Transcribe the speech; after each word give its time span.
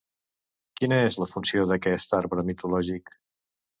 Quina 0.79 0.97
és 1.09 1.17
la 1.23 1.27
funció 1.33 1.67
d'aquest 1.73 2.17
arbre 2.21 2.47
mitològic? 2.51 3.15